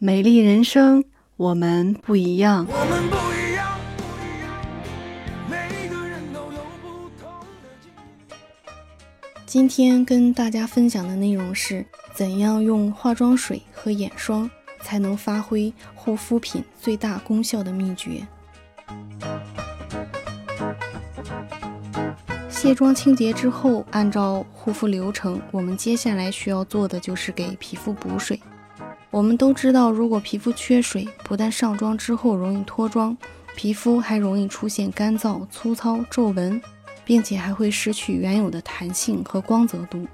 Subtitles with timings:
[0.00, 1.02] 美丽人生，
[1.36, 2.64] 我们不一样。
[2.70, 4.56] 我们不一样，不一样，
[5.50, 7.28] 每个人都有不同
[8.28, 8.36] 的。
[9.44, 11.84] 今天跟大家分享的内容是
[12.14, 14.48] 怎样用化妆水和眼霜
[14.82, 18.24] 才能发挥护肤品最大功效的秘诀。
[22.48, 28.40] 卸妆清洁之后，按照护肤流程，我们接下来需要做的就是给皮肤补水。
[29.10, 33.16] 我们都知道，如果皮肤缺水，不但上妆之后容易脱妆，
[33.56, 36.60] 皮肤还容易出现干燥、粗糙、皱纹，
[37.06, 40.06] 并且还会失去原有的弹性和光泽度。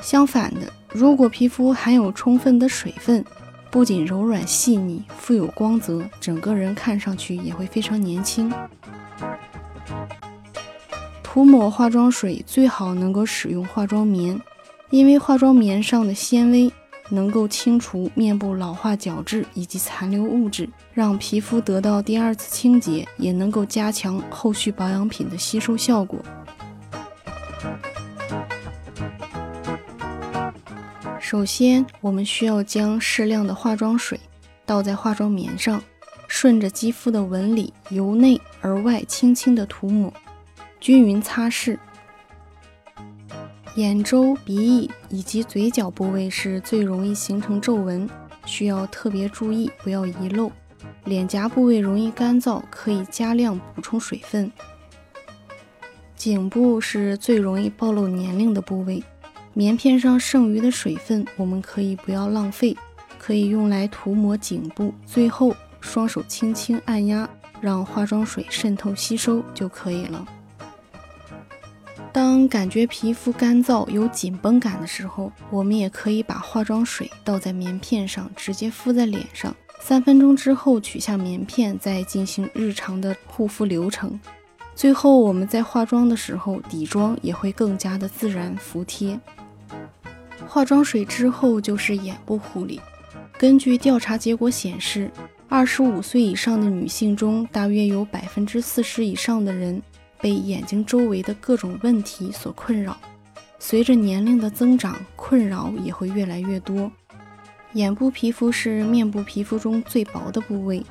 [0.00, 3.24] 相反的，如果皮肤含有充分的水分，
[3.68, 8.52] 不仅柔软细腻、富有光泽，整个人看上去也会非常年轻。
[11.22, 14.40] 涂抹化妆水最好能够使用化妆棉，
[14.90, 16.72] 因为化妆棉上的纤维。
[17.08, 26.20] 能够清除面部老化角质以及残留物质，让皮肤得到第二次清洁，也能够加强后续保养品的吸收效果。
[31.20, 34.20] 首先，我们需要将适量的化妆水
[34.64, 35.82] 倒在化妆棉上，
[36.28, 40.12] 顺着肌肤的纹理由内而外轻轻的涂抹，
[40.78, 41.76] 均匀擦拭。
[43.76, 48.08] 眼周、鼻翼以及嘴角部位是最容易形成皱纹，
[48.46, 50.50] 需要特别注意，不要遗漏。
[51.04, 54.50] 脸颊部位容易干燥，可以加量补充水分。
[56.14, 59.04] 颈部是最容易暴露年龄的部位，
[59.52, 62.74] 棉片上剩余的水分，我们可以不要浪费，
[63.18, 64.94] 可以用来涂抹颈部。
[65.04, 67.28] 最后，双手轻轻按压，
[67.60, 70.26] 让化妆水渗透吸收就可以了。
[72.16, 79.54] 当感觉皮肤干燥有紧绷感的时候，我们也可以把化妆水倒在棉片上，直接敷在脸上。
[79.80, 84.18] 三分钟之后取下棉片，再进行日常的护肤流程。
[84.74, 89.20] 最后，我们在化妆的时候底妆也会更加的自然服帖。
[90.48, 92.80] 化妆水之后就是眼部护理。
[93.36, 95.10] 根据调查结果显示，
[95.50, 99.82] 二十五岁以上的女性中，大约有百分之四十以上的人。
[100.20, 102.96] 被眼睛周围的各种问题所困扰，
[103.58, 106.90] 随着年龄的增长，困扰也会越来越多。
[107.72, 110.82] 眼部皮肤是面部皮肤中最薄的部位，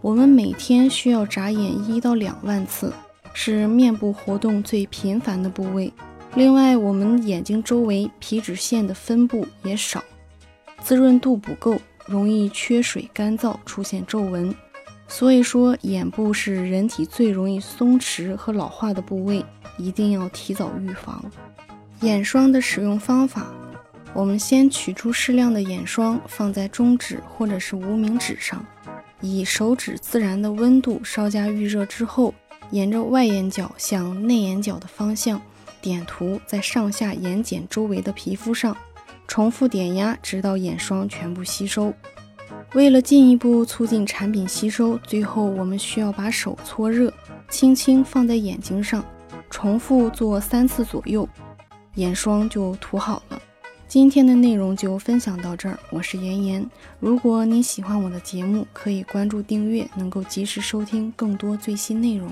[0.00, 2.92] 我们每天需要眨眼一到两万次，
[3.34, 5.92] 是面部活动最频繁的部位。
[6.34, 10.02] 另外，我们眼睛周围皮脂腺的分布也少，
[10.80, 14.54] 滋润度不够，容易缺水、干燥，出现皱纹。
[15.10, 19.44] 所以说，眼部是人体最容易松弛和老化的部位，
[19.76, 21.22] 一定要提早预防。
[22.02, 23.52] 眼霜的使用方法，
[24.14, 28.64] 我们先取出适量的眼霜，放在中指或者是无名指上，
[29.20, 32.32] 以手指自然的温度稍加预热之后，
[32.70, 35.42] 沿着外眼角向内眼角的方向
[35.82, 38.76] 点涂在上下眼睑周围的皮肤上，
[39.26, 41.92] 重复点压，直到眼霜全部吸收。
[42.74, 47.12] 为了进一步促进产品吸收，最后我们需要把手搓热，
[47.48, 49.04] 轻轻放在眼睛上，
[49.50, 51.28] 重复做三次左右，
[51.96, 53.42] 眼霜就涂好了。
[53.88, 56.70] 今天的内容就分享到这儿，我是妍妍。
[57.00, 62.30] 如果你喜欢我的节目，可以关注订阅，能够及时收听更多最新内容。